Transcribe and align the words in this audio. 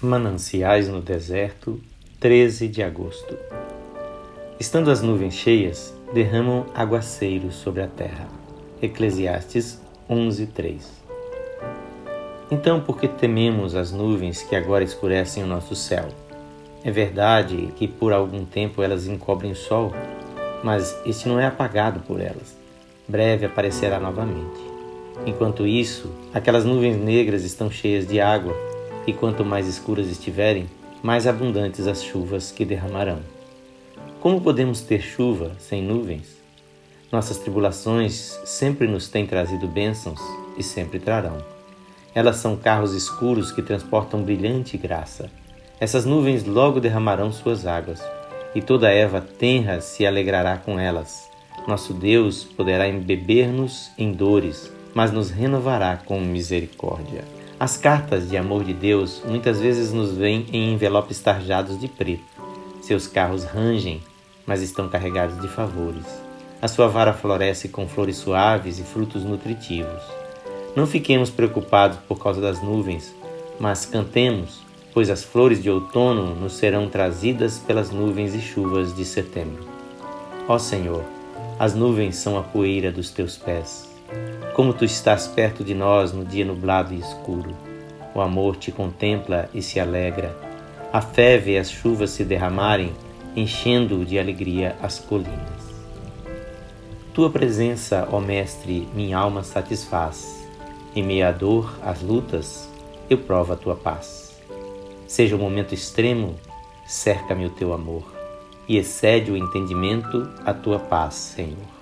Mananciais 0.00 0.86
no 0.86 1.00
deserto, 1.00 1.80
13 2.20 2.68
de 2.68 2.84
agosto. 2.84 3.36
Estando 4.60 4.92
as 4.92 5.02
nuvens 5.02 5.34
cheias, 5.34 5.92
derramam 6.14 6.66
aguaceiros 6.72 7.56
sobre 7.56 7.82
a 7.82 7.88
terra. 7.88 8.28
Eclesiastes 8.80 9.80
11:3. 10.08 10.84
Então, 12.48 12.80
por 12.80 12.96
que 12.96 13.08
tememos 13.08 13.74
as 13.74 13.90
nuvens 13.90 14.40
que 14.40 14.54
agora 14.54 14.84
escurecem 14.84 15.42
o 15.42 15.48
nosso 15.48 15.74
céu? 15.74 16.06
É 16.84 16.92
verdade 16.92 17.72
que 17.74 17.88
por 17.88 18.12
algum 18.12 18.44
tempo 18.44 18.84
elas 18.84 19.08
encobrem 19.08 19.50
o 19.50 19.56
sol, 19.56 19.92
mas 20.62 20.96
este 21.04 21.28
não 21.28 21.40
é 21.40 21.46
apagado 21.46 21.98
por 22.06 22.20
elas. 22.20 22.56
Breve 23.08 23.46
aparecerá 23.46 23.98
novamente. 23.98 24.60
Enquanto 25.26 25.66
isso, 25.66 26.08
aquelas 26.32 26.64
nuvens 26.64 26.96
negras 26.96 27.42
estão 27.42 27.68
cheias 27.68 28.06
de 28.06 28.20
água 28.20 28.77
e 29.08 29.12
quanto 29.14 29.42
mais 29.42 29.66
escuras 29.66 30.06
estiverem, 30.08 30.68
mais 31.02 31.26
abundantes 31.26 31.86
as 31.86 32.04
chuvas 32.04 32.52
que 32.52 32.62
derramarão. 32.62 33.20
Como 34.20 34.38
podemos 34.38 34.82
ter 34.82 35.00
chuva 35.00 35.52
sem 35.58 35.82
nuvens? 35.82 36.36
Nossas 37.10 37.38
tribulações 37.38 38.38
sempre 38.44 38.86
nos 38.86 39.08
têm 39.08 39.26
trazido 39.26 39.66
bênçãos 39.66 40.20
e 40.58 40.62
sempre 40.62 40.98
trarão. 40.98 41.38
Elas 42.14 42.36
são 42.36 42.54
carros 42.54 42.92
escuros 42.92 43.50
que 43.50 43.62
transportam 43.62 44.22
brilhante 44.22 44.76
graça. 44.76 45.30
Essas 45.80 46.04
nuvens 46.04 46.44
logo 46.44 46.78
derramarão 46.78 47.32
suas 47.32 47.66
águas, 47.66 48.02
e 48.54 48.60
toda 48.60 48.90
erva 48.90 49.22
tenra 49.22 49.80
se 49.80 50.04
alegrará 50.04 50.58
com 50.58 50.78
elas. 50.78 51.30
Nosso 51.66 51.94
Deus 51.94 52.44
poderá 52.44 52.86
embeber-nos 52.86 53.90
em 53.96 54.12
dores, 54.12 54.70
mas 54.92 55.10
nos 55.10 55.30
renovará 55.30 55.96
com 55.96 56.20
misericórdia. 56.20 57.37
As 57.60 57.76
cartas 57.76 58.30
de 58.30 58.36
amor 58.36 58.62
de 58.62 58.72
Deus 58.72 59.20
muitas 59.26 59.58
vezes 59.58 59.92
nos 59.92 60.12
vêm 60.16 60.46
em 60.52 60.74
envelopes 60.74 61.18
tarjados 61.18 61.76
de 61.80 61.88
preto. 61.88 62.22
Seus 62.80 63.08
carros 63.08 63.42
rangem, 63.42 64.00
mas 64.46 64.62
estão 64.62 64.88
carregados 64.88 65.40
de 65.40 65.48
favores. 65.48 66.06
A 66.62 66.68
sua 66.68 66.86
vara 66.86 67.12
floresce 67.12 67.68
com 67.68 67.88
flores 67.88 68.16
suaves 68.16 68.78
e 68.78 68.84
frutos 68.84 69.24
nutritivos. 69.24 70.02
Não 70.76 70.86
fiquemos 70.86 71.30
preocupados 71.30 71.98
por 72.06 72.22
causa 72.22 72.40
das 72.40 72.62
nuvens, 72.62 73.12
mas 73.58 73.84
cantemos, 73.84 74.60
pois 74.94 75.10
as 75.10 75.24
flores 75.24 75.60
de 75.60 75.68
outono 75.68 76.36
nos 76.36 76.52
serão 76.52 76.88
trazidas 76.88 77.58
pelas 77.58 77.90
nuvens 77.90 78.36
e 78.36 78.40
chuvas 78.40 78.94
de 78.94 79.04
setembro. 79.04 79.66
Ó 80.46 80.60
Senhor, 80.60 81.02
as 81.58 81.74
nuvens 81.74 82.14
são 82.14 82.38
a 82.38 82.42
poeira 82.44 82.92
dos 82.92 83.10
teus 83.10 83.36
pés. 83.36 83.97
Como 84.58 84.74
tu 84.74 84.84
estás 84.84 85.28
perto 85.28 85.62
de 85.62 85.72
nós 85.72 86.12
no 86.12 86.24
dia 86.24 86.44
nublado 86.44 86.92
e 86.92 86.98
escuro. 86.98 87.56
O 88.12 88.20
amor 88.20 88.56
te 88.56 88.72
contempla 88.72 89.48
e 89.54 89.62
se 89.62 89.78
alegra. 89.78 90.36
A 90.92 91.00
fé 91.00 91.38
vê 91.38 91.58
as 91.58 91.70
chuvas 91.70 92.10
se 92.10 92.24
derramarem, 92.24 92.92
enchendo 93.36 94.04
de 94.04 94.18
alegria 94.18 94.76
as 94.82 94.98
colinas. 94.98 95.62
Tua 97.14 97.30
presença, 97.30 98.08
ó 98.10 98.18
Mestre, 98.18 98.88
minha 98.92 99.16
alma 99.16 99.44
satisfaz. 99.44 100.44
Em 100.92 101.04
meia 101.04 101.30
dor, 101.30 101.78
as 101.80 102.02
lutas, 102.02 102.68
eu 103.08 103.18
provo 103.18 103.52
a 103.52 103.56
tua 103.56 103.76
paz. 103.76 104.42
Seja 105.06 105.36
o 105.36 105.38
momento 105.38 105.72
extremo, 105.72 106.34
cerca-me 106.84 107.46
o 107.46 107.50
teu 107.50 107.72
amor 107.72 108.12
e 108.66 108.76
excede 108.76 109.30
o 109.30 109.36
entendimento 109.36 110.28
a 110.44 110.52
tua 110.52 110.80
paz, 110.80 111.14
Senhor. 111.14 111.77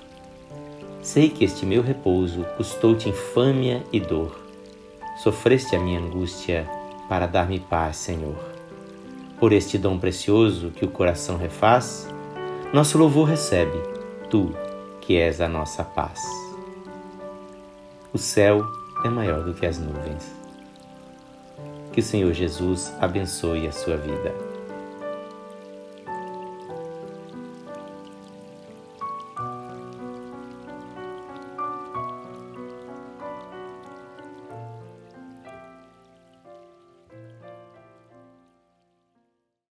Sei 1.07 1.31
que 1.31 1.45
este 1.45 1.65
meu 1.65 1.83
repouso 1.83 2.45
custou-te 2.57 3.09
infâmia 3.09 3.81
e 3.93 4.01
dor. 4.01 4.37
Sofreste 5.23 5.77
a 5.77 5.79
minha 5.79 6.01
angústia 6.01 6.69
para 7.09 7.29
dar-me 7.29 7.61
paz, 7.61 7.99
Senhor. 7.99 8.37
Por 9.39 9.53
este 9.53 9.79
dom 9.79 10.01
precioso 10.01 10.73
que 10.73 10.85
o 10.85 10.91
coração 10.91 11.37
refaz, 11.37 12.09
nosso 12.73 12.99
louvor 12.99 13.29
recebe, 13.29 13.79
tu, 14.29 14.53
que 15.01 15.17
és 15.17 15.41
a 15.41 15.49
nossa 15.49 15.85
paz. 15.85 16.21
O 18.13 18.19
céu 18.19 18.67
é 19.05 19.09
maior 19.09 19.45
do 19.45 19.55
que 19.55 19.65
as 19.65 19.79
nuvens. 19.79 20.35
Que 21.93 22.01
o 22.01 22.03
Senhor 22.03 22.33
Jesus 22.33 22.93
abençoe 23.01 23.69
a 23.69 23.73
sua 23.73 23.97
vida. 23.97 24.56